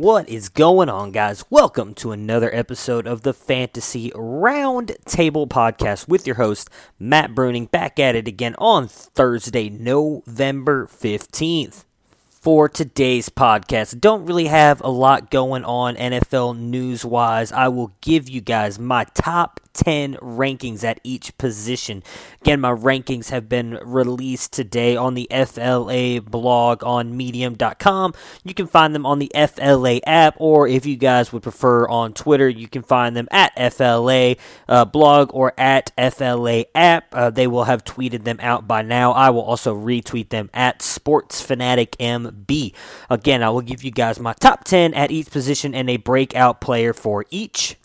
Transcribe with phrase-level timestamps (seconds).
[0.00, 1.44] What is going on, guys?
[1.50, 7.70] Welcome to another episode of the Fantasy Round Table Podcast with your host, Matt Bruning,
[7.70, 11.84] back at it again on Thursday, November 15th.
[12.28, 17.52] For today's podcast, don't really have a lot going on NFL news wise.
[17.52, 22.02] I will give you guys my top 10 rankings at each position.
[22.40, 28.14] Again, my rankings have been released today on the FLA blog on medium.com.
[28.44, 32.14] You can find them on the FLA app, or if you guys would prefer on
[32.14, 34.36] Twitter, you can find them at FLA
[34.68, 37.14] uh, blog or at FLA app.
[37.14, 39.12] Uh, they will have tweeted them out by now.
[39.12, 42.72] I will also retweet them at Sports Fanatic MB.
[43.10, 46.60] Again, I will give you guys my top 10 at each position and a breakout
[46.60, 47.76] player for each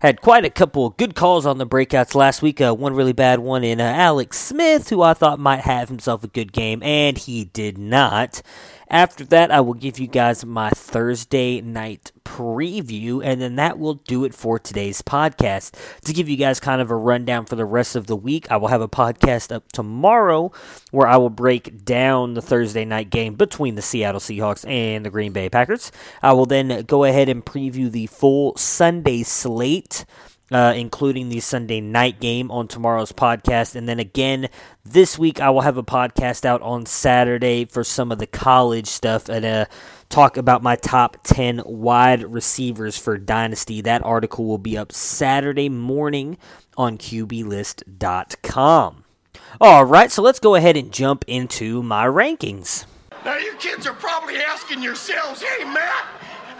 [0.00, 2.60] had quite a couple of good calls on the breakouts last week.
[2.60, 6.24] Uh, one really bad one in uh, Alex Smith, who I thought might have himself
[6.24, 8.42] a good game, and he did not.
[8.88, 13.94] After that, I will give you guys my Thursday night preview, and then that will
[13.94, 15.74] do it for today's podcast.
[16.04, 18.56] To give you guys kind of a rundown for the rest of the week, I
[18.56, 20.52] will have a podcast up tomorrow
[20.90, 25.10] where I will break down the Thursday night game between the Seattle Seahawks and the
[25.10, 25.90] Green Bay Packers.
[26.22, 30.04] I will then go ahead and preview the full Sunday slate.
[30.52, 33.74] Uh, including the Sunday night game on tomorrow's podcast.
[33.74, 34.50] And then again,
[34.84, 38.86] this week I will have a podcast out on Saturday for some of the college
[38.86, 39.64] stuff and uh,
[40.10, 43.80] talk about my top 10 wide receivers for Dynasty.
[43.80, 46.36] That article will be up Saturday morning
[46.76, 49.04] on QBList.com.
[49.60, 52.84] All right, so let's go ahead and jump into my rankings.
[53.24, 56.04] Now you kids are probably asking yourselves, hey Matt,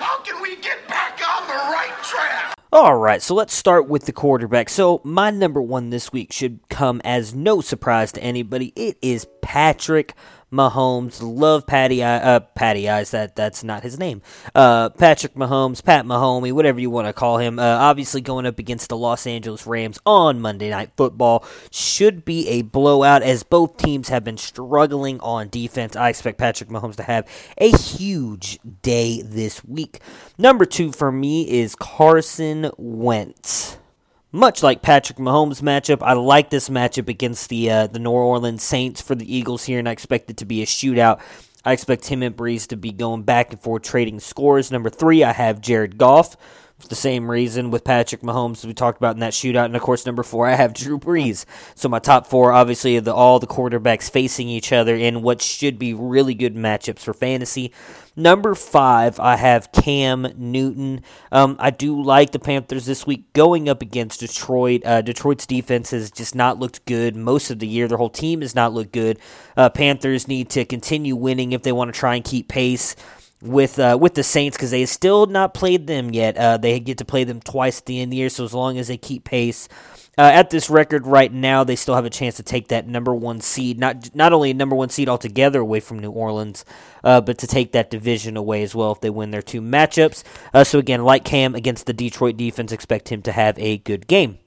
[0.05, 2.55] how can we get back on the right track?
[2.71, 4.69] All right, so let's start with the quarterback.
[4.69, 8.75] So, my number one this week should come as no surprise to anybody.
[8.77, 10.15] It is Patrick
[10.55, 11.21] Mahomes.
[11.21, 13.11] Love Patty, uh, Patty Eyes.
[13.11, 14.23] That that's not his name.
[14.55, 17.59] Uh, Patrick Mahomes, Pat Mahomey, whatever you want to call him.
[17.59, 22.49] Uh, obviously, going up against the Los Angeles Rams on Monday Night Football should be
[22.49, 23.23] a blowout.
[23.23, 27.29] As both teams have been struggling on defense, I expect Patrick Mahomes to have
[27.59, 30.01] a huge day this week.
[30.39, 33.79] Number two for me is Carson Wentz.
[34.35, 38.65] Much like Patrick Mahomes' matchup, I like this matchup against the uh, the New Orleans
[38.65, 41.21] Saints for the Eagles here, and I expect it to be a shootout.
[41.65, 44.73] I expect him and Brees to be going back and forth trading scores.
[44.73, 46.37] Number three, I have Jared Goff.
[46.81, 49.83] For the same reason with Patrick Mahomes we talked about in that shootout, and of
[49.83, 51.45] course number four I have Drew Brees.
[51.77, 55.79] So my top four, obviously, the, all the quarterbacks facing each other in what should
[55.79, 57.73] be really good matchups for fantasy.
[58.17, 61.03] Number five, I have Cam Newton.
[61.31, 64.83] Um, I do like the Panthers this week going up against Detroit.
[64.85, 67.87] Uh, Detroit's defense has just not looked good most of the year.
[67.87, 69.21] Their whole team has not looked good.
[69.57, 72.97] Uh, Panthers need to continue winning if they want to try and keep pace
[73.45, 76.37] with uh, with the Saints because they still not played them yet.
[76.37, 78.55] Uh, they get to play them twice at the end of the year, so as
[78.55, 79.69] long as they keep pace.
[80.17, 83.13] Uh, at this record right now, they still have a chance to take that number
[83.13, 83.79] one seed.
[83.79, 86.65] Not not only a number one seed altogether away from New Orleans,
[87.03, 90.23] uh, but to take that division away as well if they win their two matchups.
[90.53, 94.07] Uh, so again, like Cam against the Detroit defense, expect him to have a good
[94.07, 94.39] game.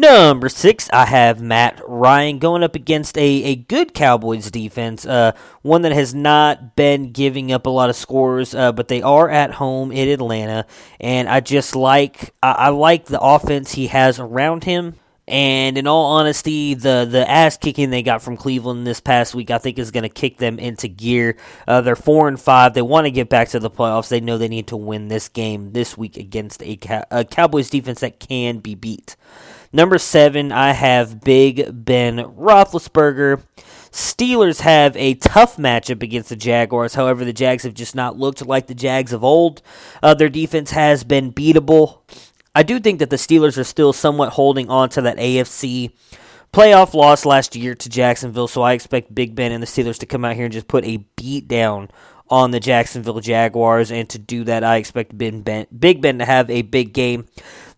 [0.00, 5.32] Number six, I have Matt Ryan going up against a, a good Cowboys defense, uh,
[5.62, 9.28] one that has not been giving up a lot of scores, uh, but they are
[9.28, 10.66] at home in Atlanta,
[11.00, 14.94] and I just like I, I like the offense he has around him.
[15.26, 19.50] And in all honesty, the the ass kicking they got from Cleveland this past week,
[19.50, 21.36] I think, is going to kick them into gear.
[21.66, 22.72] Uh, they're four and five.
[22.72, 24.08] They want to get back to the playoffs.
[24.08, 26.78] They know they need to win this game this week against a,
[27.10, 29.16] a Cowboys defense that can be beat.
[29.72, 33.42] Number seven, I have Big Ben Roethlisberger.
[33.90, 36.94] Steelers have a tough matchup against the Jaguars.
[36.94, 39.62] However, the Jags have just not looked like the Jags of old.
[40.02, 42.00] Uh, their defense has been beatable.
[42.54, 45.92] I do think that the Steelers are still somewhat holding on to that AFC
[46.52, 50.06] playoff loss last year to Jacksonville, so I expect Big Ben and the Steelers to
[50.06, 51.90] come out here and just put a beat down
[52.30, 53.90] on the Jacksonville Jaguars.
[53.90, 57.26] And to do that, I expect ben, ben, Big Ben to have a big game.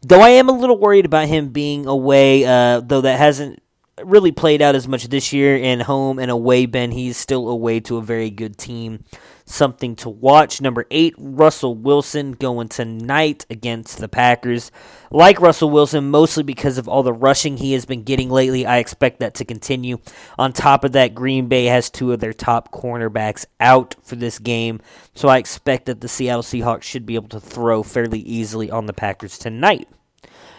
[0.02, 3.62] Though I am a little worried about him being away, uh, though that hasn't
[4.02, 5.56] really played out as much this year.
[5.56, 9.04] And home and away, Ben, he's still away to a very good team.
[9.50, 10.60] Something to watch.
[10.60, 14.70] Number eight, Russell Wilson going tonight against the Packers.
[15.10, 18.78] Like Russell Wilson, mostly because of all the rushing he has been getting lately, I
[18.78, 19.98] expect that to continue.
[20.38, 24.38] On top of that, Green Bay has two of their top cornerbacks out for this
[24.38, 24.80] game,
[25.14, 28.86] so I expect that the Seattle Seahawks should be able to throw fairly easily on
[28.86, 29.88] the Packers tonight.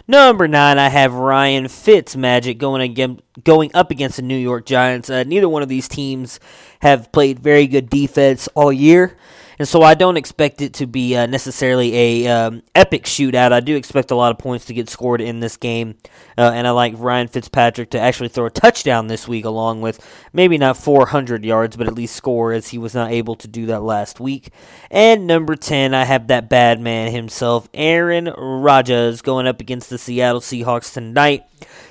[0.08, 5.10] Number nine, I have Ryan Fitzmagic going again, going up against the New York Giants.
[5.10, 6.40] Uh, neither one of these teams
[6.82, 9.18] have played very good defense all year
[9.60, 13.52] and so I don't expect it to be uh, necessarily a um, epic shootout.
[13.52, 15.96] I do expect a lot of points to get scored in this game,
[16.38, 20.06] uh, and I like Ryan Fitzpatrick to actually throw a touchdown this week, along with
[20.34, 23.66] maybe not 400 yards, but at least score, as he was not able to do
[23.68, 24.50] that last week.
[24.90, 29.98] And number 10, I have that bad man himself, Aaron Rodgers, going up against the
[29.98, 31.46] Seattle Seahawks tonight.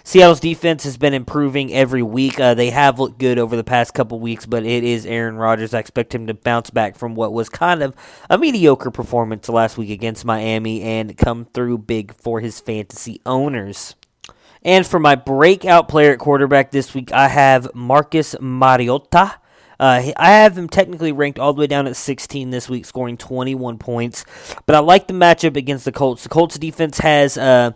[0.05, 2.39] Seattle's defense has been improving every week.
[2.41, 5.75] Uh, they have looked good over the past couple weeks, but it is Aaron Rodgers.
[5.75, 7.95] I expect him to bounce back from what was kind of
[8.29, 13.95] a mediocre performance last week against Miami and come through big for his fantasy owners.
[14.63, 19.37] And for my breakout player at quarterback this week, I have Marcus Mariota.
[19.79, 23.17] Uh, I have him technically ranked all the way down at 16 this week, scoring
[23.17, 24.27] 21 points.
[24.67, 26.23] But I like the matchup against the Colts.
[26.23, 27.71] The Colts defense has uh,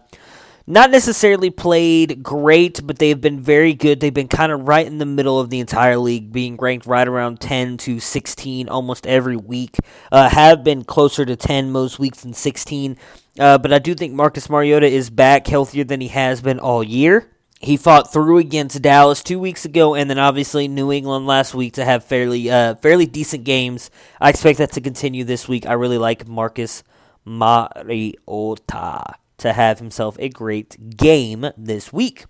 [0.67, 4.01] not necessarily played great, but they've been very good.
[4.01, 7.07] They've been kind of right in the middle of the entire league, being ranked right
[7.07, 9.77] around 10 to 16 almost every week.
[10.11, 12.97] Uh, have been closer to 10 most weeks than 16.
[13.39, 16.83] Uh, but I do think Marcus Mariota is back healthier than he has been all
[16.83, 17.31] year.
[17.61, 21.75] He fought through against Dallas two weeks ago, and then obviously New England last week
[21.75, 23.91] to have fairly uh, fairly decent games.
[24.21, 25.67] I expect that to continue this week.
[25.67, 26.83] I really like Marcus
[27.25, 32.27] Mariota to have himself a great game this week.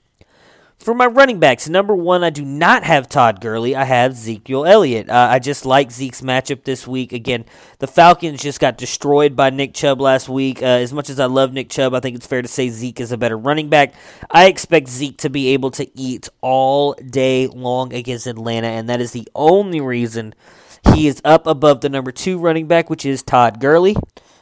[0.78, 3.74] For my running backs, number one, I do not have Todd Gurley.
[3.74, 5.08] I have Ezekiel Elliott.
[5.08, 7.12] Uh, I just like Zeke's matchup this week.
[7.12, 7.46] Again,
[7.78, 10.62] the Falcons just got destroyed by Nick Chubb last week.
[10.62, 13.00] Uh, as much as I love Nick Chubb, I think it's fair to say Zeke
[13.00, 13.94] is a better running back.
[14.30, 19.00] I expect Zeke to be able to eat all day long against Atlanta, and that
[19.00, 20.34] is the only reason
[20.92, 23.96] he is up above the number two running back, which is Todd Gurley.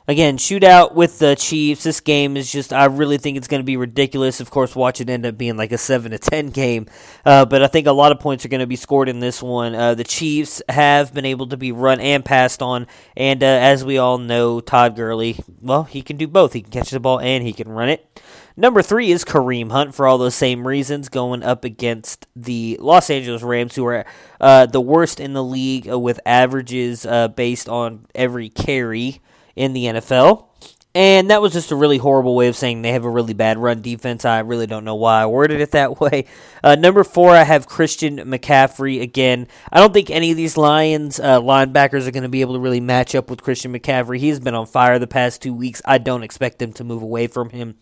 [0.09, 1.85] Again, shootout with the Chiefs.
[1.85, 4.41] This game is just, I really think it's going to be ridiculous.
[4.41, 6.87] Of course, watch it end up being like a 7 to 10 game.
[7.25, 9.41] Uh, but I think a lot of points are going to be scored in this
[9.41, 9.77] one.
[9.77, 12.89] Uh, the Chiefs have been able to be run and passed on.
[13.17, 16.53] And uh, as we all know, Todd Gurley, well, he can do both.
[16.53, 18.21] He can catch the ball and he can run it.
[18.57, 23.09] Number three is Kareem Hunt for all those same reasons, going up against the Los
[23.09, 24.05] Angeles Rams, who are
[24.41, 29.23] uh, the worst in the league with averages uh, based on every carry
[29.57, 30.47] in the NFL.
[30.95, 33.57] And that was just a really horrible way of saying they have a really bad
[33.57, 34.27] run defense.
[34.27, 36.27] I really don't know why I worded it that way.
[36.63, 39.01] Uh, number four, I have Christian McCaffrey.
[39.01, 42.55] Again, I don't think any of these Lions uh, linebackers are going to be able
[42.55, 44.19] to really match up with Christian McCaffrey.
[44.19, 45.81] He's been on fire the past two weeks.
[45.87, 47.77] I don't expect them to move away from him.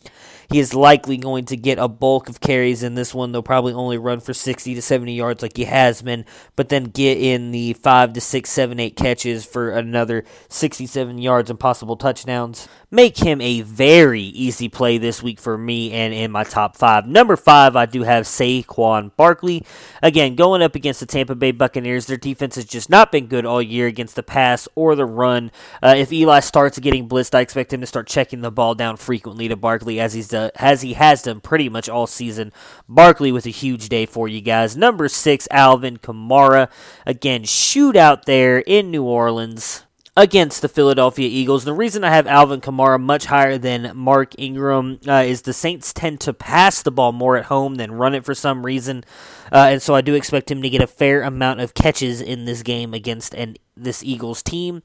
[0.50, 3.30] He is likely going to get a bulk of carries in this one.
[3.30, 6.24] They'll probably only run for 60 to 70 yards like he has been,
[6.56, 11.50] but then get in the 5 to 6, 7, 8 catches for another 67 yards
[11.50, 12.66] and possible touchdowns.
[12.90, 17.06] Make him a very easy play this week for me and in my top five.
[17.06, 19.64] Number five, I do have Saquon Barkley.
[20.02, 23.46] Again, going up against the Tampa Bay Buccaneers, their defense has just not been good
[23.46, 25.52] all year against the pass or the run.
[25.80, 28.96] Uh, if Eli starts getting blitzed, I expect him to start checking the ball down
[28.96, 32.52] frequently to Barkley as he's done as he has done pretty much all season.
[32.88, 34.76] Barkley with a huge day for you guys.
[34.76, 36.68] Number six, Alvin Kamara.
[37.06, 39.84] Again, shootout there in New Orleans
[40.16, 41.64] against the Philadelphia Eagles.
[41.64, 45.92] The reason I have Alvin Kamara much higher than Mark Ingram uh, is the Saints
[45.92, 49.04] tend to pass the ball more at home than run it for some reason.
[49.52, 52.44] Uh, and so I do expect him to get a fair amount of catches in
[52.44, 54.82] this game against an this Eagles team.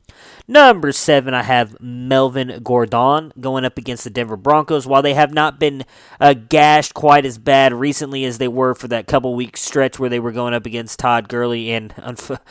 [0.47, 4.87] Number seven, I have Melvin Gordon going up against the Denver Broncos.
[4.87, 5.85] While they have not been
[6.19, 10.09] uh, gashed quite as bad recently as they were for that couple week stretch where
[10.09, 11.93] they were going up against Todd Gurley and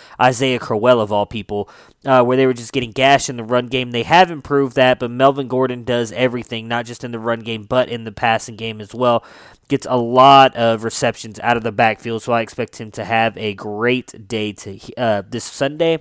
[0.21, 1.69] Isaiah Crowell, of all people,
[2.05, 4.99] uh, where they were just getting gashed in the run game, they have improved that,
[4.99, 8.57] but Melvin Gordon does everything, not just in the run game, but in the passing
[8.57, 9.25] game as well.
[9.69, 13.37] Gets a lot of receptions out of the backfield, so I expect him to have
[13.39, 16.01] a great day to uh, this Sunday.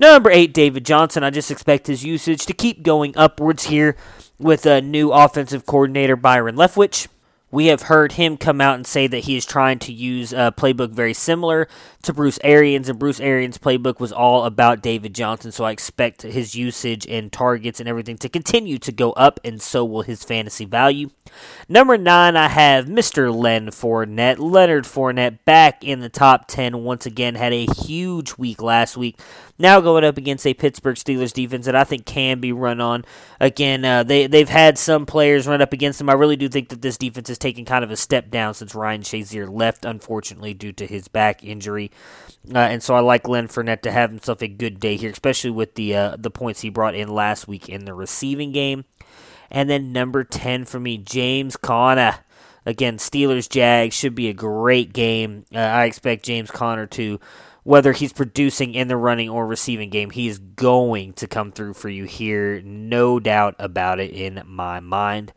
[0.00, 1.22] Number eight, David Johnson.
[1.22, 3.96] I just expect his usage to keep going upwards here
[4.38, 7.06] with a new offensive coordinator, Byron Leftwich.
[7.50, 10.54] We have heard him come out and say that he is trying to use a
[10.56, 11.66] playbook very similar
[12.02, 15.52] to Bruce Arians, and Bruce Arians' playbook was all about David Johnson.
[15.52, 19.60] So I expect his usage and targets and everything to continue to go up, and
[19.60, 21.10] so will his fantasy value.
[21.68, 23.34] Number nine, I have Mr.
[23.34, 24.38] Len Fournette.
[24.38, 27.34] Leonard Fournette back in the top 10 once again.
[27.34, 29.18] Had a huge week last week.
[29.58, 33.04] Now going up against a Pittsburgh Steelers defense that I think can be run on.
[33.38, 36.08] Again, uh, they, they've had some players run up against them.
[36.08, 38.74] I really do think that this defense has taken kind of a step down since
[38.74, 41.90] Ryan Shazier left, unfortunately, due to his back injury.
[42.54, 45.50] Uh, and so I like Len Fournette to have himself a good day here, especially
[45.50, 48.84] with the uh, the points he brought in last week in the receiving game.
[49.50, 52.18] And then number 10 for me, James Conner.
[52.66, 55.44] Again, Steelers Jags should be a great game.
[55.54, 57.18] Uh, I expect James Conner to,
[57.64, 61.74] whether he's producing in the running or receiving game, he is going to come through
[61.74, 62.60] for you here.
[62.62, 65.32] No doubt about it in my mind.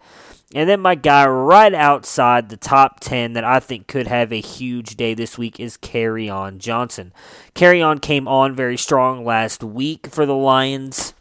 [0.55, 4.39] And then my guy right outside the top 10 that I think could have a
[4.39, 7.11] huge day this week is Kerryon Johnson.
[7.55, 11.13] Kerryon came on very strong last week for the Lions.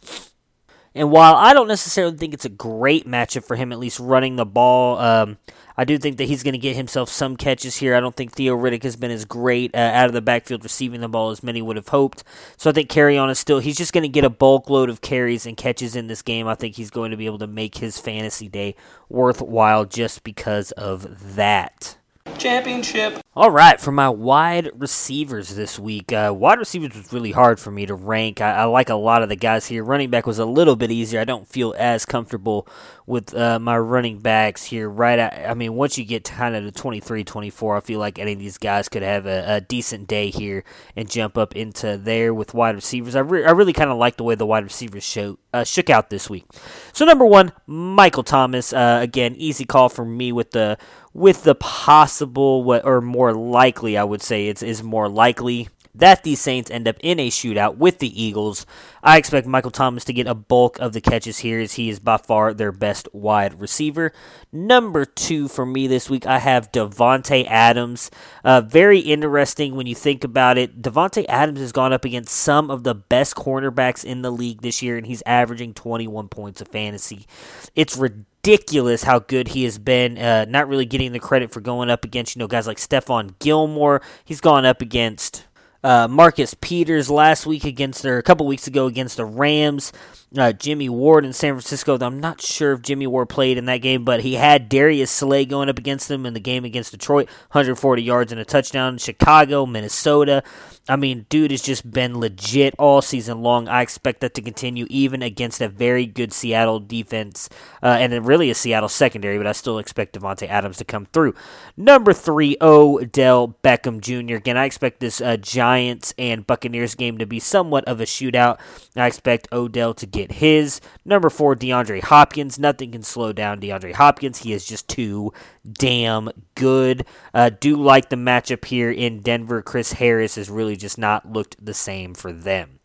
[0.95, 4.37] And while I don't necessarily think it's a great matchup for him, at least running
[4.37, 5.39] the ball, um,
[5.77, 7.95] I do think that he's going to get himself some catches here.
[7.95, 11.01] I don't think Theo Riddick has been as great uh, out of the backfield receiving
[11.01, 12.25] the ball as many would have hoped.
[12.59, 15.01] So I think Kerryon is still, he's just going to get a bulk load of
[15.01, 16.47] carries and catches in this game.
[16.47, 18.75] I think he's going to be able to make his fantasy day
[19.09, 21.97] worthwhile just because of that.
[22.39, 23.21] Championship.
[23.35, 27.71] All right, for my wide receivers this week, uh, wide receivers was really hard for
[27.71, 28.43] me to rank.
[28.43, 29.83] I, I, like a lot of the guys here.
[29.83, 31.19] Running back was a little bit easier.
[31.19, 32.69] I don't feel as comfortable
[33.07, 34.89] with uh, my running backs here.
[34.89, 38.19] Right, at, I mean, once you get kind of the 23, 24, I feel like
[38.19, 40.63] any of these guys could have a, a decent day here
[40.95, 43.17] and jump up into there with wide receivers.
[43.17, 45.89] I, re- I really kind of like the way the wide receivers show, uh, shook
[45.89, 46.45] out this week.
[46.93, 48.75] So number one, Michael Thomas.
[48.75, 50.77] Uh, again, easy call for me with the
[51.15, 56.41] with the possible or more likely, I would say it's is more likely that these
[56.41, 58.65] Saints end up in a shootout with the Eagles.
[59.03, 62.01] I expect Michael Thomas to get a bulk of the catches here as he is
[62.01, 64.13] by far their best wide receiver.
[64.51, 68.11] Number two for me this week, I have Davante Adams.
[68.43, 70.81] Uh, very interesting when you think about it.
[70.81, 74.83] Davante Adams has gone up against some of the best cornerbacks in the league this
[74.83, 77.27] year, and he's averaging 21 points of fantasy.
[77.75, 80.19] It's ridiculous ridiculous how good he has been.
[80.19, 83.39] Uh, not really getting the credit for going up against you know guys like Stephon
[83.39, 84.03] Gilmore.
[84.25, 85.45] He's gone up against
[85.85, 89.93] uh, Marcus Peters last week against or a couple weeks ago against the Rams.
[90.37, 91.99] Uh, Jimmy Ward in San Francisco.
[92.01, 95.45] I'm not sure if Jimmy Ward played in that game, but he had Darius Slay
[95.45, 98.97] going up against him in the game against Detroit, 140 yards and a touchdown.
[98.97, 100.43] Chicago, Minnesota.
[100.89, 103.69] I mean, dude has just been legit all season long.
[103.69, 107.49] I expect that to continue even against a very good Seattle defense
[107.83, 111.35] uh, and really a Seattle secondary, but I still expect Davante Adams to come through.
[111.77, 114.37] Number three, Odell Beckham Jr.
[114.37, 115.37] Again, I expect this uh,
[115.73, 118.59] Giants and Buccaneers game to be somewhat of a shootout.
[118.95, 120.83] I expect Odell to get his.
[121.03, 122.59] Number four, DeAndre Hopkins.
[122.59, 124.39] Nothing can slow down DeAndre Hopkins.
[124.41, 125.33] He is just too
[125.67, 127.07] damn good.
[127.33, 129.63] Uh, do like the matchup here in Denver.
[129.63, 132.81] Chris Harris has really just not looked the same for them.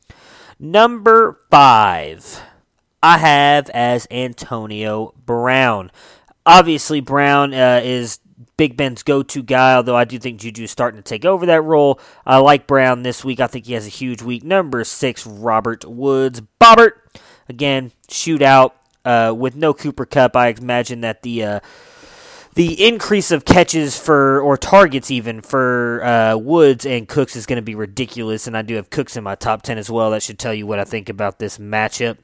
[0.58, 2.42] Number five,
[3.04, 5.92] I have as Antonio Brown.
[6.46, 8.20] Obviously, Brown uh, is
[8.56, 11.46] Big Ben's go to guy, although I do think Juju is starting to take over
[11.48, 12.00] that role.
[12.26, 13.40] I like Brown this week.
[13.40, 14.44] I think he has a huge week.
[14.44, 16.42] Number six, Robert Woods.
[16.62, 16.92] Bobbert,
[17.50, 18.74] again, shootout
[19.06, 20.36] uh, with no Cooper Kupp.
[20.36, 21.44] I imagine that the.
[21.44, 21.60] Uh,
[22.54, 27.58] the increase of catches for or targets even for uh, Woods and Cooks is going
[27.58, 30.10] to be ridiculous, and I do have Cooks in my top ten as well.
[30.10, 32.18] That should tell you what I think about this matchup.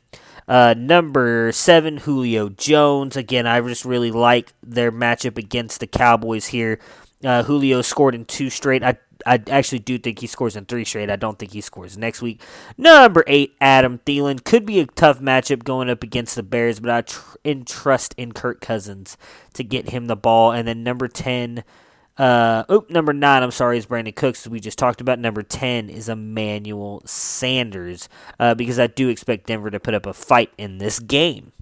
[0.47, 3.15] Uh, number seven, Julio Jones.
[3.15, 6.79] Again, I just really like their matchup against the Cowboys here.
[7.23, 8.83] Uh, Julio scored in two straight.
[8.83, 11.09] I I actually do think he scores in three straight.
[11.09, 12.41] I don't think he scores next week.
[12.77, 14.43] Number eight, Adam Thielen.
[14.43, 18.33] Could be a tough matchup going up against the Bears, but I tr- trust in
[18.33, 19.17] Kirk Cousins
[19.53, 20.51] to get him the ball.
[20.51, 21.63] And then number 10,
[22.17, 25.20] uh, oh, number nine, I'm sorry, is Brandin Cooks, we just talked about.
[25.20, 28.08] Number 10 is Emmanuel Sanders,
[28.39, 31.53] uh, because I do expect Denver to put up a fight in this game.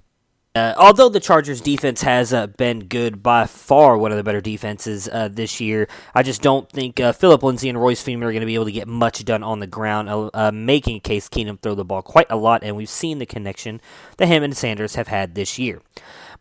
[0.53, 4.41] Uh, although the Chargers defense has uh, been good, by far one of the better
[4.41, 8.33] defenses uh, this year, I just don't think uh, Philip Lindsay and Royce Freeman are
[8.33, 11.29] going to be able to get much done on the ground, uh, uh, making Case
[11.29, 13.79] Keenum throw the ball quite a lot, and we've seen the connection
[14.17, 15.81] that him and Sanders have had this year.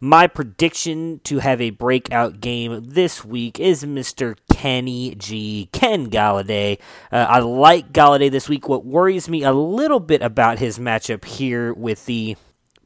[0.03, 4.35] My prediction to have a breakout game this week is Mr.
[4.51, 5.69] Kenny G.
[5.73, 6.79] Ken Golladay.
[7.13, 8.67] I like Golladay this week.
[8.67, 12.39] What worries me a little bit about his matchup here with the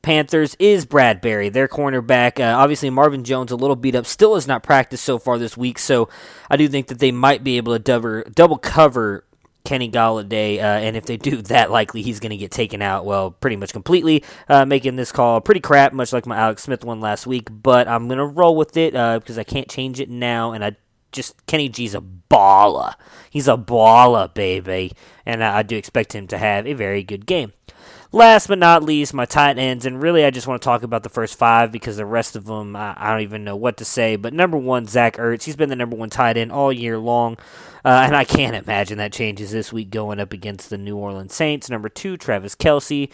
[0.02, 2.40] Panthers is Bradberry, their cornerback.
[2.40, 5.56] Uh, obviously, Marvin Jones, a little beat up, still has not practiced so far this
[5.56, 6.08] week, so
[6.50, 9.24] I do think that they might be able to double, double cover
[9.64, 13.04] Kenny Golladay, uh, and if they do that, likely he's going to get taken out,
[13.04, 16.84] well, pretty much completely, uh, making this call pretty crap, much like my Alex Smith
[16.84, 20.00] one last week, but I'm going to roll with it uh, because I can't change
[20.00, 20.76] it now, and I
[21.12, 22.94] just, Kenny G's a baller.
[23.30, 24.92] He's a baller, baby,
[25.24, 27.52] and I, I do expect him to have a very good game.
[28.14, 31.02] Last but not least, my tight ends, and really I just want to talk about
[31.02, 33.84] the first five because the rest of them I, I don't even know what to
[33.84, 34.14] say.
[34.14, 37.36] But number one, Zach Ertz, he's been the number one tight end all year long,
[37.84, 41.34] uh, and I can't imagine that changes this week going up against the New Orleans
[41.34, 41.68] Saints.
[41.68, 43.10] Number two, Travis Kelce,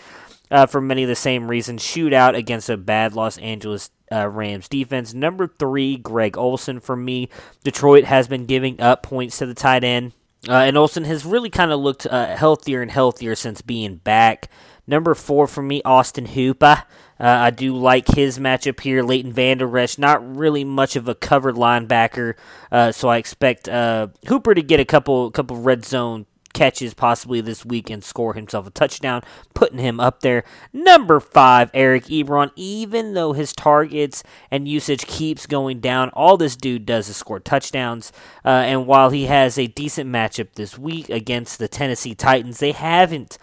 [0.51, 4.69] uh, for many of the same reasons, shootout against a bad Los Angeles uh, Rams
[4.69, 5.15] defense.
[5.15, 7.31] Number three, Greg Olsen for me.
[7.65, 10.13] Detroit has been giving up points to the tight end.
[10.47, 14.51] Uh, and Olsen has really kind of looked uh, healthier and healthier since being back.
[14.87, 16.85] Number four for me, Austin Hooper.
[17.19, 19.03] Uh, I do like his matchup here.
[19.03, 22.35] Leighton Vander Esch, not really much of a covered linebacker,
[22.73, 27.41] uh, so I expect uh, Hooper to get a couple couple red zone catches possibly
[27.41, 29.23] this week and score himself a touchdown,
[29.55, 30.45] putting him up there.
[30.73, 32.51] Number five, Eric Ebron.
[32.57, 37.41] Even though his targets and usage keeps going down, all this dude does is score
[37.41, 38.13] touchdowns.
[38.45, 42.73] Uh, and while he has a decent matchup this week against the Tennessee Titans, they
[42.73, 43.39] haven't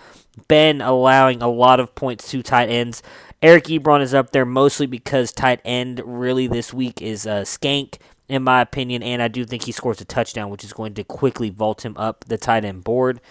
[0.47, 3.01] been allowing a lot of points to tight ends.
[3.41, 7.97] Eric Ebron is up there mostly because tight end really this week is uh, Skank,
[8.29, 11.03] in my opinion, and I do think he scores a touchdown, which is going to
[11.03, 13.21] quickly vault him up the tight end board.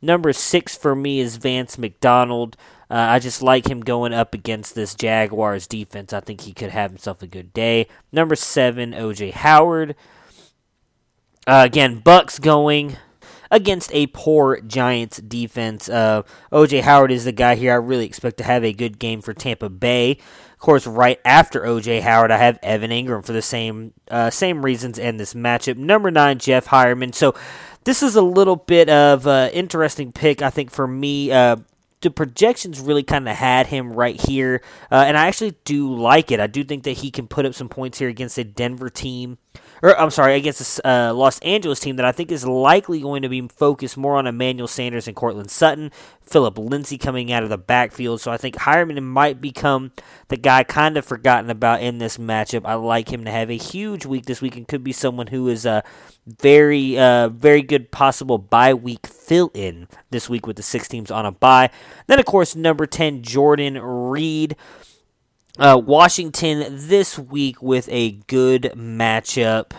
[0.00, 2.56] Number six for me is Vance McDonald.
[2.90, 6.12] Uh, I just like him going up against this Jaguars defense.
[6.12, 7.88] I think he could have himself a good day.
[8.12, 9.96] Number seven, OJ Howard.
[11.46, 12.96] Uh, again, Bucks going
[13.50, 15.88] against a poor Giants defense.
[15.88, 19.22] Uh, OJ Howard is the guy here I really expect to have a good game
[19.22, 20.18] for Tampa Bay.
[20.64, 24.98] Course, right after OJ Howard, I have Evan Engram for the same uh, same reasons
[24.98, 25.76] in this matchup.
[25.76, 27.14] Number nine, Jeff Heuerman.
[27.14, 27.34] So
[27.84, 31.30] this is a little bit of an interesting pick, I think, for me.
[31.30, 31.56] Uh,
[32.00, 36.30] the projections really kind of had him right here, uh, and I actually do like
[36.32, 36.40] it.
[36.40, 39.36] I do think that he can put up some points here against a Denver team
[39.84, 43.20] or I'm sorry, against a uh, Los Angeles team that I think is likely going
[43.20, 47.50] to be focused more on Emmanuel Sanders and Courtland Sutton, Philip Lindsay coming out of
[47.50, 48.22] the backfield.
[48.22, 49.92] So I think Heuerman might become
[50.28, 52.62] the guy kind of forgotten about in this matchup.
[52.64, 55.48] I like him to have a huge week this week and could be someone who
[55.48, 55.84] is a
[56.26, 61.10] very, uh, very good possible bye week fill in this week with the six teams
[61.10, 61.68] on a bye.
[62.06, 64.56] Then, of course, number 10, Jordan Reed.
[65.56, 69.70] Uh, Washington this week with a good matchup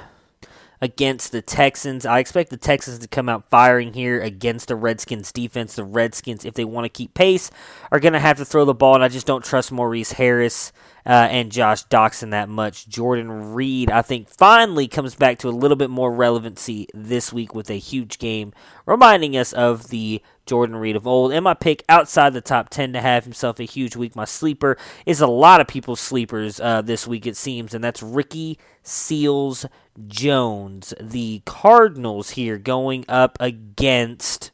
[0.80, 2.06] against the Texans.
[2.06, 5.76] I expect the Texans to come out firing here against the Redskins defense.
[5.76, 7.52] The Redskins, if they want to keep pace,
[7.92, 10.72] are going to have to throw the ball, and I just don't trust Maurice Harris
[11.06, 12.88] uh, and Josh Doctson that much.
[12.88, 17.54] Jordan Reed, I think, finally comes back to a little bit more relevancy this week
[17.54, 18.54] with a huge game,
[18.86, 21.32] reminding us of the Jordan Reed of old.
[21.32, 24.16] And my pick outside the top 10 to have himself a huge week.
[24.16, 28.04] My sleeper is a lot of people's sleepers uh, this week, it seems, and that's
[28.04, 29.66] Ricky Seals
[30.08, 30.94] Jones.
[31.00, 34.52] The Cardinals here going up against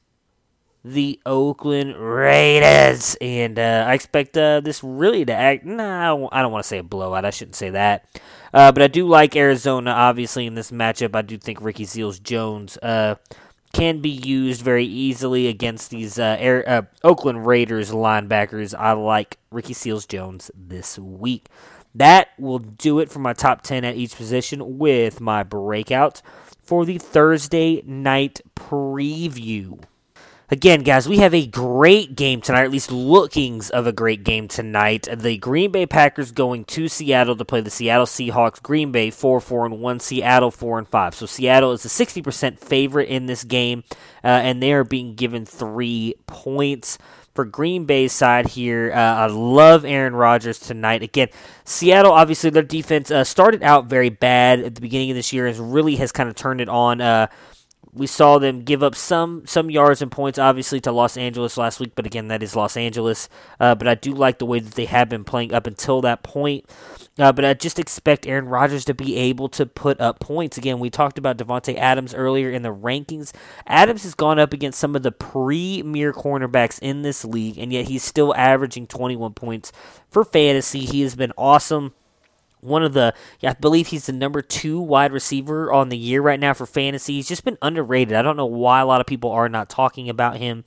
[0.84, 3.16] the Oakland Raiders.
[3.22, 5.66] And uh, I expect uh, this really to act.
[5.66, 7.26] Nah, I don't want to say a blowout.
[7.26, 8.06] I shouldn't say that.
[8.54, 11.16] Uh, but I do like Arizona, obviously, in this matchup.
[11.16, 13.16] I do think Ricky Seals Jones uh,
[13.74, 18.74] can be used very easily against these uh, Air, uh, Oakland Raiders linebackers.
[18.78, 21.48] I like Ricky Seals Jones this week.
[21.96, 26.22] That will do it for my top 10 at each position with my breakout
[26.64, 29.84] for the Thursday night preview.
[30.54, 34.50] Again, guys, we have a great game tonight, at least lookings of a great game
[34.50, 35.08] tonight.
[35.10, 38.62] The Green Bay Packers going to Seattle to play the Seattle Seahawks.
[38.62, 41.16] Green Bay 4 4 and 1, Seattle 4 and 5.
[41.16, 43.86] So Seattle is a 60% favorite in this game,
[44.26, 46.98] uh, and they are being given three points
[47.34, 48.92] for Green Bay's side here.
[48.94, 51.02] Uh, I love Aaron Rodgers tonight.
[51.02, 51.30] Again,
[51.64, 55.48] Seattle, obviously, their defense uh, started out very bad at the beginning of this year
[55.48, 57.00] and really has kind of turned it on.
[57.00, 57.28] Uh,
[57.94, 61.80] we saw them give up some some yards and points, obviously, to Los Angeles last
[61.80, 63.28] week, but again, that is Los Angeles.
[63.60, 66.24] Uh, but I do like the way that they have been playing up until that
[66.24, 66.66] point.
[67.20, 70.58] Uh, but I just expect Aaron Rodgers to be able to put up points.
[70.58, 73.34] Again, we talked about Davante Adams earlier in the rankings.
[73.68, 77.90] Adams has gone up against some of the premier cornerbacks in this league, and yet
[77.90, 79.74] he's still averaging 21 points
[80.10, 80.86] for fantasy.
[80.86, 81.94] He has been awesome
[82.62, 86.40] one of the, I believe he's the number two wide receiver on the year right
[86.40, 87.16] now for fantasy.
[87.16, 88.16] He's just been underrated.
[88.16, 90.64] I don't know why a lot of people are not talking about him.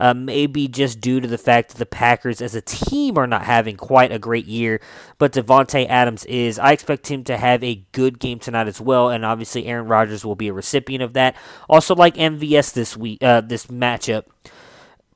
[0.00, 3.44] uh, maybe just due to the fact that the Packers as a team are not
[3.44, 4.80] having quite a great year,
[5.18, 6.58] but Davante Adams is.
[6.58, 10.24] I expect him to have a good game tonight as well, and obviously Aaron Rodgers
[10.24, 11.36] will be a recipient of that.
[11.68, 14.24] Also, like MVS this week, uh, this matchup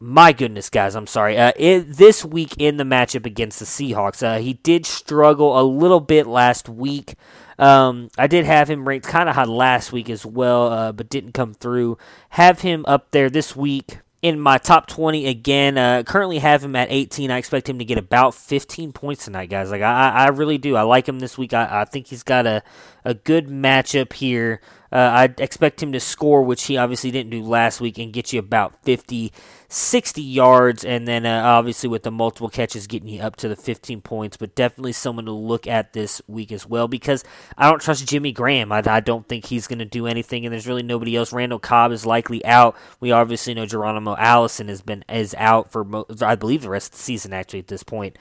[0.01, 1.39] my goodness, guys, I'm sorry.
[1.39, 5.63] Uh, it, this week in the matchup against the Seahawks, uh, he did struggle a
[5.63, 7.15] little bit last week.
[7.59, 11.09] Um, I did have him ranked kind of high last week as well, uh, but
[11.09, 11.99] didn't come through.
[12.31, 15.77] Have him up there this week in my top 20 again.
[15.77, 17.31] Uh, currently have him at 18.
[17.31, 19.71] I expect him to get about 15 points tonight, guys.
[19.71, 20.77] Like I, I really do.
[20.77, 21.53] I like him this week.
[21.53, 22.63] I, I think he's got a,
[23.05, 24.61] a good matchup here.
[24.95, 28.33] Uh, I expect him to score, which he obviously didn't do last week, and get
[28.33, 29.33] you about 50,
[29.69, 33.57] 60 yards, and then uh, obviously with the multiple catches getting you up to the
[33.57, 34.37] 15 points.
[34.37, 37.25] But definitely someone to look at this week as well because
[37.59, 38.71] I don't trust Jimmy Graham.
[38.71, 41.33] I, I don't think he's going to do anything, and there's really nobody else.
[41.33, 42.77] Randall Cobb is likely out.
[43.01, 46.93] We obviously know Geronimo Allison has been is out for mo- I believe the rest
[46.93, 48.17] of the season actually at this point.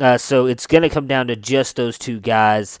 [0.00, 2.80] Uh, so it's going to come down to just those two guys.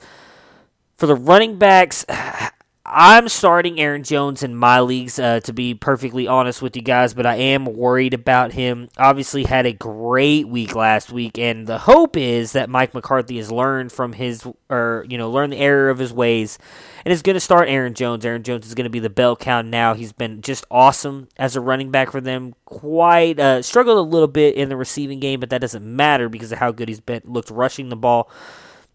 [1.00, 2.04] For the running backs,
[2.84, 7.14] I'm starting Aaron Jones in my leagues, uh, to be perfectly honest with you guys,
[7.14, 8.90] but I am worried about him.
[8.98, 13.50] Obviously, had a great week last week, and the hope is that Mike McCarthy has
[13.50, 16.58] learned from his, or, you know, learned the error of his ways,
[17.02, 18.26] and is going to start Aaron Jones.
[18.26, 19.94] Aaron Jones is going to be the bell cow now.
[19.94, 22.54] He's been just awesome as a running back for them.
[22.66, 26.52] Quite uh, struggled a little bit in the receiving game, but that doesn't matter because
[26.52, 28.30] of how good he's been looked rushing the ball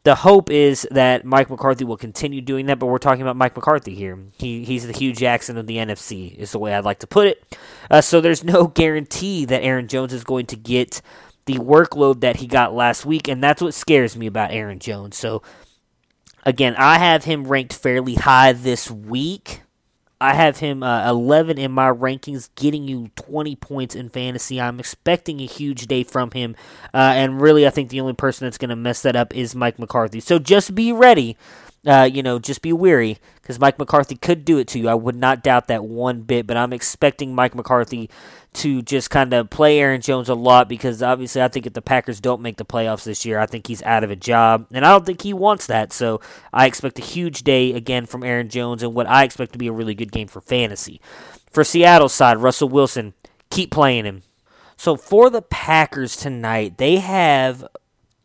[0.05, 3.55] the hope is that Mike McCarthy will continue doing that, but we're talking about Mike
[3.55, 4.19] McCarthy here.
[4.37, 7.25] He, he's the Hue Jackson of the NFC, is the way I'd like to put
[7.25, 7.57] it.
[7.89, 11.01] Uh, so there's no guarantee that Aaron Jones is going to get
[11.45, 15.17] the workload that he got last week, and that's what scares me about Aaron Jones.
[15.17, 15.41] So,
[16.43, 19.63] again, I have him ranked fairly high this week.
[20.21, 24.61] I have him uh, 11 in my rankings, getting you 20 points in fantasy.
[24.61, 26.55] I'm expecting a huge day from him,
[26.93, 29.55] uh, and really, I think the only person that's going to mess that up is
[29.55, 30.19] Mike McCarthy.
[30.19, 31.37] So just be ready
[31.85, 34.89] uh, you know, just be weary because Mike McCarthy could do it to you.
[34.89, 38.09] I would not doubt that one bit, but I'm expecting Mike McCarthy
[38.53, 41.81] to just kind of play Aaron Jones a lot because obviously I think if the
[41.83, 44.83] Packers don't make the playoffs this year, I think he's out of a job, and
[44.83, 45.93] I don't think he wants that.
[45.93, 49.59] So I expect a huge day again from Aaron Jones and what I expect to
[49.59, 50.99] be a really good game for fantasy.
[51.51, 53.13] For Seattle's side, Russell Wilson,
[53.51, 54.23] keep playing him.
[54.75, 57.63] So for the Packers tonight, they have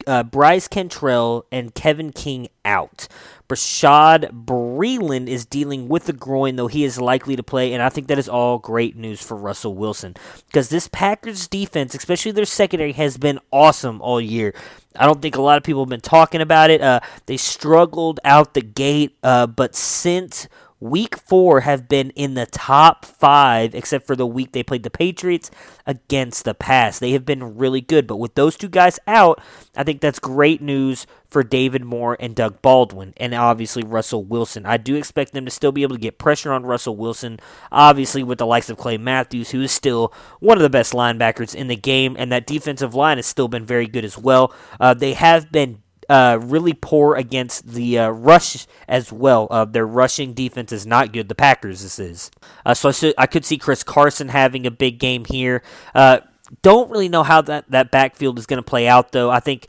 [0.07, 3.09] uh, Bryce Cantrell and Kevin King out.
[3.49, 7.89] Brashad Breeland is dealing with the groin, though he is likely to play, and I
[7.89, 10.15] think that is all great news for Russell Wilson
[10.47, 14.55] because this Packers defense, especially their secondary, has been awesome all year.
[14.95, 16.81] I don't think a lot of people have been talking about it.
[16.81, 20.47] Uh, they struggled out the gate, uh, but since
[20.81, 24.90] week four have been in the top five, except for the week they played the
[24.90, 25.51] Patriots
[25.87, 26.99] against the pass.
[26.99, 29.40] They have been really good, but with those two guys out,
[29.77, 34.66] I think that's great news for David Moore and Doug Baldwin, and obviously Russell Wilson.
[34.66, 37.38] I do expect them to still be able to get pressure on Russell Wilson,
[37.71, 41.55] obviously with the likes of Clay Matthews, who is still one of the best linebackers
[41.55, 44.53] in the game, and that defensive line has still been very good as well.
[44.81, 49.46] Uh, they have been uh, really poor against the uh, rush as well.
[49.49, 51.29] Uh, their rushing defense is not good.
[51.29, 52.33] The Packers, this is.
[52.66, 55.62] Uh, so I, I, could see Chris Carson having a big game here.
[55.94, 56.18] Uh,
[56.62, 59.31] don't really know how that, that backfield is going to play out, though.
[59.31, 59.68] I think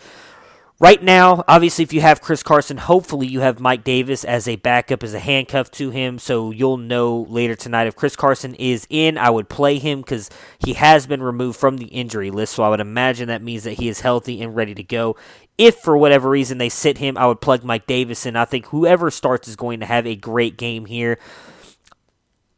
[0.82, 4.56] Right now, obviously, if you have Chris Carson, hopefully you have Mike Davis as a
[4.56, 8.88] backup, as a handcuff to him, so you'll know later tonight if Chris Carson is
[8.90, 9.16] in.
[9.16, 12.70] I would play him because he has been removed from the injury list, so I
[12.70, 15.16] would imagine that means that he is healthy and ready to go.
[15.62, 18.36] If for whatever reason they sit him, I would plug Mike Davis in.
[18.36, 21.20] I think whoever starts is going to have a great game here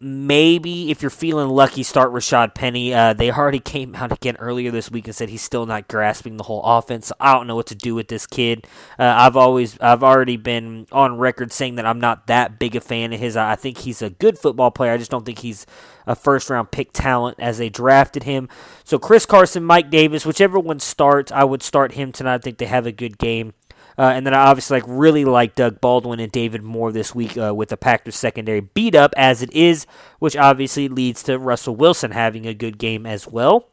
[0.03, 2.93] maybe if you're feeling lucky, start Rashad Penny.
[2.93, 6.37] Uh, they already came out again earlier this week and said he's still not grasping
[6.37, 7.11] the whole offense.
[7.19, 8.67] I don't know what to do with this kid.
[8.99, 12.81] Uh, I've always, I've already been on record saying that I'm not that big a
[12.81, 13.37] fan of his.
[13.37, 14.91] I think he's a good football player.
[14.91, 15.65] I just don't think he's
[16.05, 18.49] a first round pick talent as they drafted him.
[18.83, 22.35] So Chris Carson, Mike Davis, whichever one starts, I would start him tonight.
[22.35, 23.53] I think they have a good game.
[23.97, 27.37] Uh, and then I obviously like really like Doug Baldwin and David Moore this week
[27.37, 29.85] uh, with the Packers secondary beat up as it is,
[30.19, 33.69] which obviously leads to Russell Wilson having a good game as well.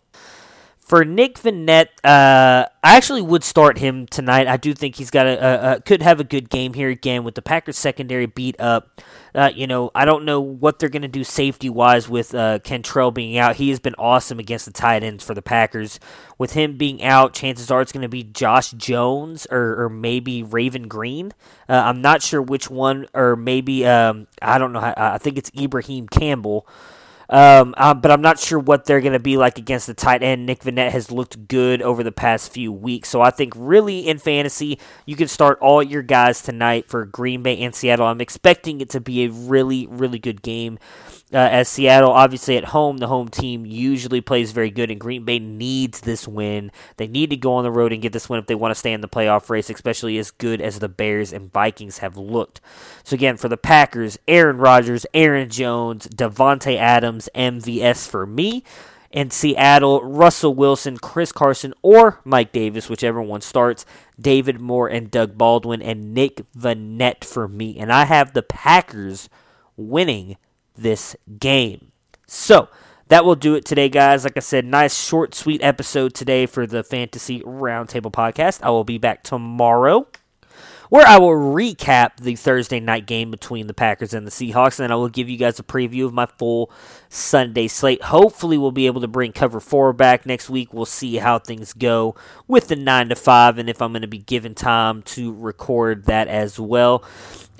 [0.90, 4.48] For Nick Vannett, uh, I actually would start him tonight.
[4.48, 7.22] I do think he's got a, a, a, could have a good game here again
[7.22, 9.00] with the Packers secondary beat up.
[9.32, 12.58] Uh, you know, I don't know what they're going to do safety wise with uh,
[12.64, 13.54] Cantrell being out.
[13.54, 16.00] He has been awesome against the tight ends for the Packers.
[16.38, 20.42] With him being out, chances are it's going to be Josh Jones or, or maybe
[20.42, 21.32] Raven Greene.
[21.68, 24.80] Uh, I'm not sure which one, or maybe um, I don't know.
[24.96, 26.66] I think it's Ibrahim Campbell.
[27.30, 30.22] Um, uh, but I'm not sure what they're going to be like against the tight
[30.22, 30.46] end.
[30.46, 33.08] Nick Vannett has looked good over the past few weeks.
[33.08, 37.42] So I think really in fantasy, you can start all your guys tonight for Green
[37.44, 38.06] Bay and Seattle.
[38.06, 40.80] I'm expecting it to be a really, really good game.
[41.32, 45.24] Uh, as Seattle, obviously at home, the home team usually plays very good, and Green
[45.24, 46.72] Bay needs this win.
[46.96, 48.78] They need to go on the road and get this win if they want to
[48.78, 52.60] stay in the playoff race, especially as good as the Bears and Vikings have looked.
[53.04, 58.64] So, again, for the Packers, Aaron Rodgers, Aaron Jones, Davante Adams, MVS for me.
[59.12, 63.84] And Seattle, Russell Wilson, Chris Carson, or Mike Davis, whichever one starts,
[64.20, 67.76] David Moore and Doug Baldwin, and Nick Vannett for me.
[67.76, 69.28] And I have the Packers
[69.76, 70.36] winning
[70.82, 71.92] this game.
[72.26, 72.68] So,
[73.08, 74.22] that will do it today, guys.
[74.22, 78.60] Like I said, nice, short, sweet episode today for the Fantasy Roundtable podcast.
[78.62, 80.06] I will be back tomorrow
[80.90, 84.84] where I will recap the Thursday night game between the Packers and the Seahawks, and
[84.84, 86.70] then I will give you guys a preview of my full
[87.08, 88.02] Sunday slate.
[88.02, 90.74] Hopefully, we'll be able to bring cover four back next week.
[90.74, 94.08] We'll see how things go with the nine to five, and if I'm going to
[94.08, 97.04] be given time to record that as well.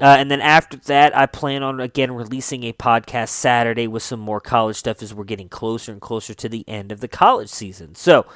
[0.00, 4.18] Uh, and then after that, I plan on again releasing a podcast Saturday with some
[4.18, 7.50] more college stuff as we're getting closer and closer to the end of the college
[7.50, 7.94] season.
[7.94, 8.26] So,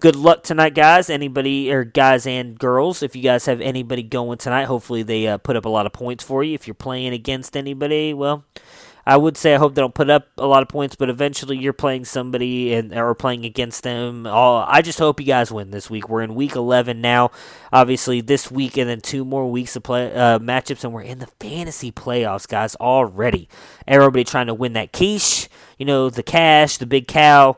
[0.00, 1.10] good luck tonight, guys.
[1.10, 5.38] Anybody or guys and girls, if you guys have anybody going tonight, hopefully they uh,
[5.38, 6.54] put up a lot of points for you.
[6.54, 8.44] If you're playing against anybody, well,
[9.06, 11.56] I would say I hope they don't put up a lot of points, but eventually
[11.56, 14.26] you're playing somebody and or playing against them.
[14.26, 16.08] All I just hope you guys win this week.
[16.08, 17.30] We're in week 11 now.
[17.72, 21.18] Obviously, this week and then two more weeks of play uh, matchups, and we're in
[21.18, 22.76] the fantasy playoffs, guys.
[22.76, 23.48] Already,
[23.86, 25.48] everybody trying to win that quiche.
[25.78, 27.56] You know, the cash, the big cow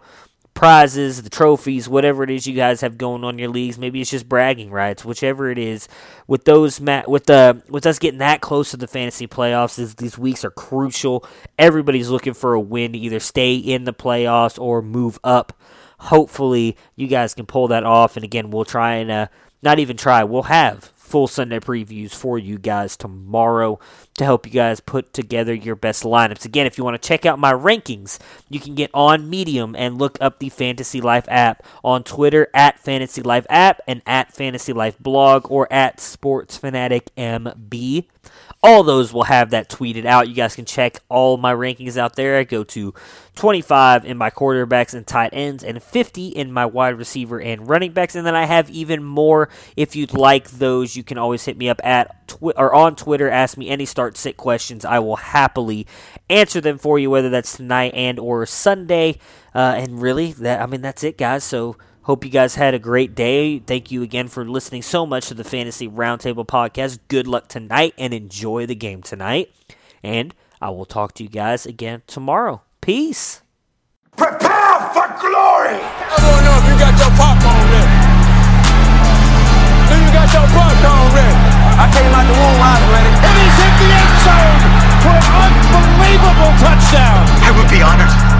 [0.55, 3.79] prizes, the trophies, whatever it is you guys have going on your leagues.
[3.79, 5.89] Maybe it's just bragging rights, whichever it is.
[6.27, 9.95] With those, ma- with the with us getting that close to the fantasy playoffs, is
[9.95, 11.25] these weeks are crucial.
[11.59, 15.53] Everybody's looking for a win to either stay in the playoffs or move up.
[15.99, 18.17] Hopefully, you guys can pull that off.
[18.17, 19.27] And again, we'll try and uh,
[19.63, 20.25] not even try.
[20.25, 23.81] We'll have full Sunday previews for you guys tomorrow
[24.16, 26.44] to help you guys put together your best lineups.
[26.44, 29.99] Again, if you want to check out my rankings, you can get on Medium and
[29.99, 34.73] look up the Fantasy Life app on Twitter at Fantasy Life app and at Fantasy
[34.73, 38.07] Life blog or at Sports Fanatic MB.
[38.62, 40.29] All those will have that tweeted out.
[40.29, 42.37] You guys can check all my rankings out there.
[42.37, 42.92] I go to
[43.37, 47.92] 25 in my quarterbacks and tight ends, and 50 in my wide receiver and running
[47.92, 48.14] backs.
[48.14, 49.49] And then I have even more.
[49.77, 53.31] If you'd like those, you can always hit me up at twi- or on Twitter.
[53.31, 54.85] Ask me any start sit questions.
[54.85, 55.87] I will happily
[56.29, 59.18] answer them for you, whether that's tonight and or Sunday.
[59.55, 61.44] Uh, and really, that I mean that's it, guys.
[61.44, 63.59] So Hope you guys had a great day.
[63.59, 66.99] Thank you again for listening so much to the Fantasy Roundtable podcast.
[67.09, 69.53] Good luck tonight and enjoy the game tonight.
[70.03, 72.63] And I will talk to you guys again tomorrow.
[72.81, 73.43] Peace.
[74.17, 75.77] Prepare for glory!
[75.77, 77.93] I wanna know if you got your popcorn ready.
[79.93, 81.37] Do you got your popcorn ready?
[81.77, 83.13] I came out the womb, I was ready.
[83.13, 84.61] And he's hit the end zone
[85.05, 87.29] for an unbelievable touchdown.
[87.45, 88.39] I would be honored